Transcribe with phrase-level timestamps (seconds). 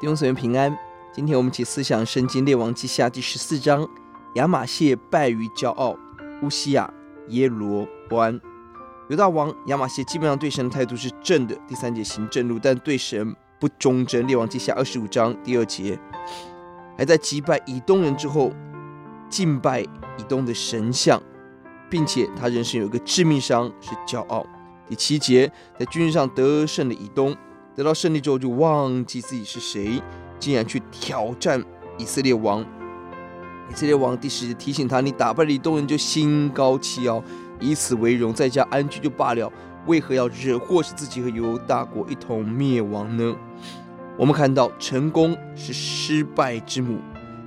[0.00, 0.78] 弟兄姊妹平安。
[1.12, 3.84] 今天我们一起思想圣经列王记下第十四章，
[4.34, 5.96] 亚玛谢败于骄傲，
[6.40, 6.88] 乌西亚
[7.30, 8.40] 耶罗波安。
[9.08, 14.24] 犹大王亚玛谢基本上对神的态度是正的，第三节行正路，但对神不忠贞。
[14.24, 15.98] 列王记下二十五章第二节，
[16.96, 18.52] 还在击败以东人之后，
[19.28, 21.20] 敬拜以东的神像，
[21.90, 24.46] 并且他人生有一个致命伤是骄傲。
[24.86, 27.36] 第七节，在军事上得胜的以东，
[27.78, 30.02] 得到胜利之后就忘记自己是谁，
[30.40, 31.62] 竟然去挑战
[31.96, 32.60] 以色列王。
[33.70, 37.22] 以色列王第十节提醒他：“你打败了以东人，就心高气傲，
[37.60, 39.52] 以此为荣，在家安居就罢了，
[39.86, 43.36] 为何要惹祸，使自己和犹大国一同灭亡呢？”
[44.18, 46.98] 我们看到，成功是失败之母，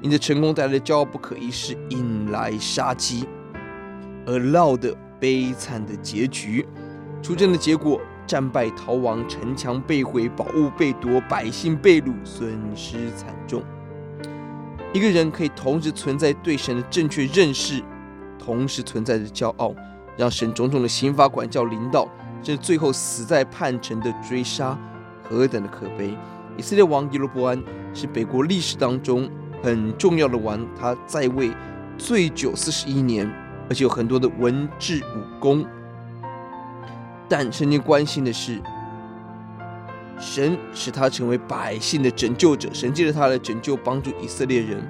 [0.01, 3.27] 因着成功带来的骄傲不可一世，引来杀机，
[4.25, 6.65] 而落得悲惨的结局。
[7.21, 7.99] 出征的结果：
[8.31, 13.61] 战败逃亡，城墙被毁，宝物被夺，百姓被掳，损失惨重。
[14.93, 17.83] 一个人可以同时存在对神的正确认识，
[18.39, 19.75] 同时存在着骄傲，
[20.15, 22.07] 让神种种的刑罚管教临到，
[22.41, 24.79] 甚至最后死在叛臣的追杀，
[25.29, 26.17] 何等的可悲！
[26.55, 27.61] 以色列王耶罗波安
[27.93, 29.29] 是北国历史当中
[29.61, 31.51] 很重要的王，他在位
[31.97, 33.29] 最久四十一年，
[33.67, 35.65] 而且有很多的文治武功。
[37.31, 38.61] 但圣经关心的是，
[40.19, 44.85] 神使他成为百姓的拯救者，神借着他来拯救帮助以色列人，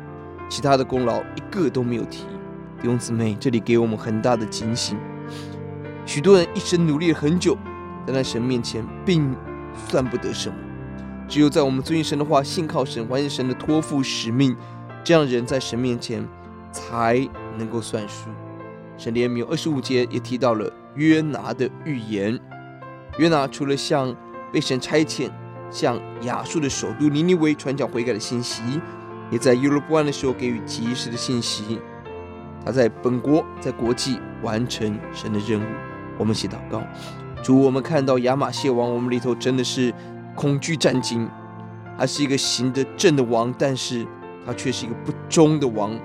[0.50, 2.23] 其他的功劳一个都没有提。
[2.81, 4.98] 弟兄姊妹，这里给我们很大的警醒。
[6.03, 7.56] 许多人一生努力了很久，
[8.08, 9.36] 但在神面前并
[9.88, 10.55] 算不得什么。
[11.28, 14.58] 只有在我们遵循神的话，信靠神，完成神的托付使命，
[15.03, 16.28] 这样人在神面前
[16.72, 17.23] 才
[17.59, 18.31] 能够算数。
[18.98, 20.73] 圣经有二十五节也提到了。
[20.95, 22.39] 约拿的预言，
[23.17, 24.16] 约拿除了向
[24.52, 25.30] 被神差遣
[25.70, 28.61] 向亚述的首都尼尼微传讲悔改的信息，
[29.30, 31.80] 也在耶罗波安的时候给予及时的信息。
[32.64, 35.66] 他在本国在国际完成神的任务。
[36.17, 36.83] 我们写祷告：
[37.42, 39.93] 主，我们看到亚玛谢王，我们里头真的是
[40.36, 41.27] 恐惧战惊。
[41.98, 44.05] 他是一个行得正的王，但是
[44.45, 45.98] 他却是一个不忠的王。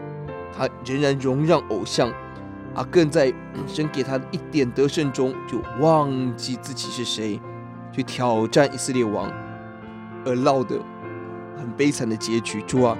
[0.57, 2.11] 他仍然容让偶像。
[2.77, 3.33] 啊，更在
[3.67, 7.41] 神给他的一点得胜中，就忘记自己是谁，
[7.91, 9.33] 去挑战以色列王，
[10.27, 10.79] 而落得
[11.57, 12.61] 很悲惨的结局。
[12.63, 12.97] 主啊，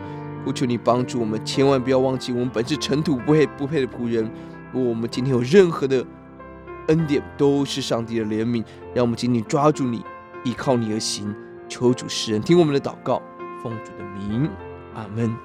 [0.47, 4.31] 我求你帮助我们，千万不要忘记，我们本是尘土不配不配的仆人。
[4.73, 6.03] 如果我们今天有任何的
[6.89, 8.65] 恩典，都是上帝的怜悯，
[8.95, 10.03] 让我们紧紧抓住你，
[10.43, 11.35] 依靠你而行。
[11.69, 13.21] 求主施恩，听我们的祷告，
[13.63, 14.49] 奉主的名，
[14.95, 15.37] 阿门。